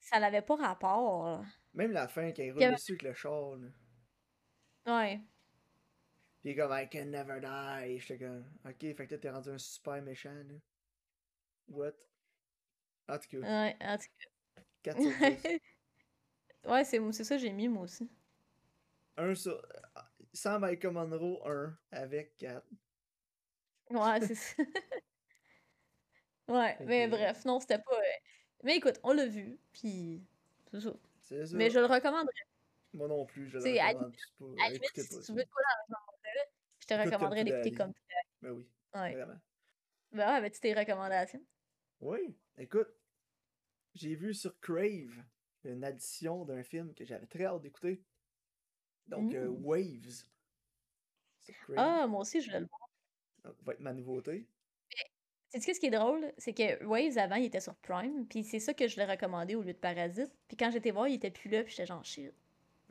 [0.00, 1.44] ça n'avait pas rapport.
[1.74, 3.56] Même la fin, quand il roule dessus avec le char.
[3.56, 3.68] Là.
[5.00, 5.20] Ouais.
[6.40, 7.98] Puis comme I can never die.
[7.98, 10.54] J'étais comme Ok, fait que t'es rendu un super méchant là.
[11.68, 11.92] What?
[13.08, 13.38] En tout cas.
[13.38, 14.62] Ouais, en tout cas.
[14.82, 15.60] 4 sur 10.
[16.66, 18.08] ouais, c'est ça j'ai mis moi aussi.
[19.16, 19.60] 1 sur.
[20.32, 22.64] Sans Michael Monroe, 1 avec 4.
[23.90, 24.54] Ouais, c'est ça.
[26.48, 27.96] ouais, mais bref, non, c'était pas.
[27.96, 28.18] Euh,
[28.62, 30.22] mais écoute, on l'a vu, puis
[30.70, 30.92] c'est ça.
[31.22, 31.56] Ça.
[31.56, 32.32] Mais je le recommanderais.
[32.94, 34.14] Moi non plus, je le recommande.
[34.60, 35.98] À limite, si tu veux quoi dans
[36.88, 37.92] je te recommanderais d'écouter comme
[38.40, 38.66] Ben oui.
[38.94, 39.12] Ouais.
[39.12, 39.38] Vraiment.
[40.12, 41.42] Ben ouais, ben tu tes recommandations.
[42.00, 42.88] Oui, écoute,
[43.94, 45.22] j'ai vu sur Crave
[45.72, 48.02] une addition d'un film que j'avais très hâte d'écouter.
[49.06, 50.24] Donc, euh, Waves.
[51.76, 52.90] Ah, moi aussi, je vais le voir.
[53.44, 54.46] Donc, va être ma nouveauté.
[55.50, 58.60] C'est ce qui est drôle, c'est que Waves avant il était sur Prime, puis c'est
[58.60, 60.30] ça que je l'ai recommandé au lieu de Parasite.
[60.46, 62.34] Puis quand j'étais voir, il était plus là, puis j'étais genre shit.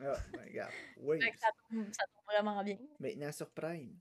[0.00, 1.20] Ah, ben regarde, Waves.
[1.36, 2.78] ça, tombe, ça tombe vraiment bien.
[2.98, 3.96] Maintenant sur Prime.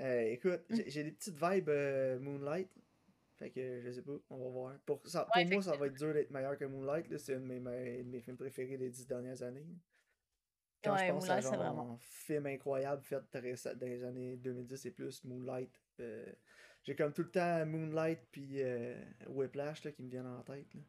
[0.00, 0.76] Euh, écoute, mm.
[0.86, 2.70] j'ai des petites vibes euh, Moonlight.
[3.38, 4.78] Fait que je sais pas, on va voir.
[4.86, 7.16] Pour, ça, pour moi, ça va être dur d'être meilleur que Moonlight.
[7.18, 7.60] C'est un de mes,
[8.02, 9.66] mes, films préférés des dix dernières années.
[10.82, 15.24] Quand je pense à genre, un film incroyable fait dans les années 2010 et plus,
[15.24, 15.70] Moonlight.
[16.00, 16.32] Euh,
[16.84, 18.62] j'ai comme tout le temps Moonlight puis
[19.26, 20.70] Whiplash là, qui me viennent en tête.
[20.70, 20.82] tu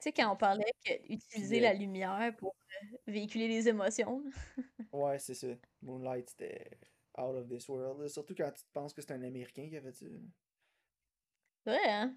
[0.00, 0.72] sais, quand on parlait
[1.08, 2.56] d'utiliser la lumière pour
[3.06, 4.24] véhiculer les émotions.
[4.92, 5.48] ouais, c'est ça.
[5.82, 6.78] Moonlight, c'était
[7.18, 8.08] out of this world.
[8.08, 10.08] Surtout quand tu penses que c'est un Américain qui avait dit.
[11.66, 12.16] Ouais, hein?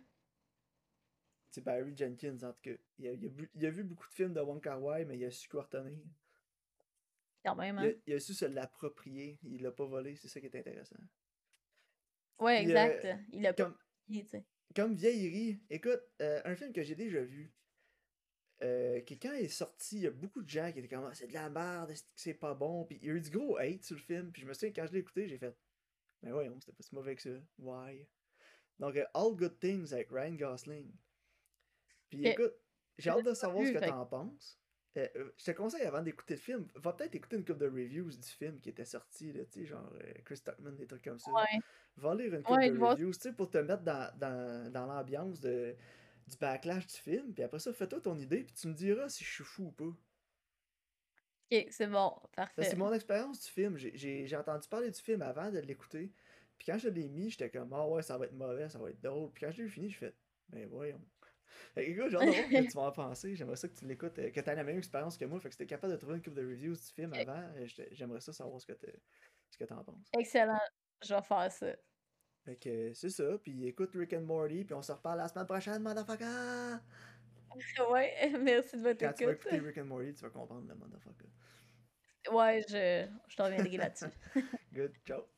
[1.51, 2.75] C'est Barry Jenkins, en tout cas.
[2.97, 5.31] Il a, il, a, vu beaucoup de films de Wong Kar Wai, mais il a
[5.31, 6.03] su retenir.
[7.45, 7.93] Quand même, hein?
[8.07, 9.39] il, a, su se l'approprier.
[9.43, 10.97] Il l'a pas volé, c'est ça qui est intéressant.
[12.39, 13.05] Ouais, exact.
[13.05, 13.77] Euh, il a pas comme,
[14.75, 15.61] Comme vieillerie.
[15.69, 17.53] Écoute, euh, un film que j'ai déjà vu.
[18.63, 21.05] Euh, que quand il est sorti, il y a beaucoup de gens qui étaient comme
[21.05, 22.85] ah, c'est de la merde, c'est pas bon?
[22.85, 24.31] Puis il y a eu du gros hate sur le film.
[24.31, 25.55] Puis je me souviens, quand je l'ai écouté, j'ai fait
[26.21, 27.37] Mais ouais, c'était pas si mauvais que ça.
[27.59, 28.07] Why?
[28.79, 30.91] Donc, euh, All Good Things avec Ryan Gosling.
[32.09, 32.53] Puis écoute,
[32.97, 34.59] j'ai hâte de savoir ce que t'en penses.
[34.97, 35.07] Euh,
[35.37, 38.27] je te conseille avant d'écouter le film, va peut-être écouter une couple de reviews du
[38.29, 39.91] film qui était sorti, là, tu sais, genre
[40.23, 41.31] Chris Tuckman, des trucs comme ça.
[41.97, 45.41] Va lire une couple de reviews, tu sais, pour te mettre dans, dans, dans l'ambiance
[45.41, 45.75] de
[46.27, 49.23] du backlash du film, puis après ça, fais-toi ton idée, puis tu me diras si
[49.23, 49.83] je suis fou ou pas.
[51.51, 52.63] Ok, c'est bon, parfait.
[52.63, 53.77] C'est mon expérience du film.
[53.77, 56.11] J'ai entendu parler du film avant de l'écouter.
[56.57, 58.89] Puis quand je l'ai mis, j'étais comme, ah ouais, ça va être mauvais, ça va
[58.89, 59.31] être drôle.
[59.31, 60.15] Puis quand je l'ai fini, je fais,
[60.49, 61.01] ben voyons.
[61.77, 63.35] Écoute, genre, que tu vas en penser.
[63.35, 65.39] J'aimerais ça que tu l'écoutes, euh, que tu aies la même expérience que moi.
[65.39, 67.67] Fait que si t'es capable de trouver une coupe de reviews du film avant, euh,
[67.91, 70.09] j'aimerais ça savoir ce que tu en penses.
[70.17, 70.59] Excellent.
[71.03, 71.75] Je vais faire ça.
[72.45, 73.37] Fait que c'est ça.
[73.39, 76.79] Puis écoute Rick and Morty, puis on se reparle la semaine prochaine, motherfucker!
[77.91, 79.07] ouais, merci de votre écoute.
[79.07, 81.25] Quand tu vas écouter Rick and Morty, tu vas comprendre le motherfucker.
[82.31, 84.05] Ouais, je, je t'en reviendrai là-dessus.
[84.73, 85.34] Good, ciao.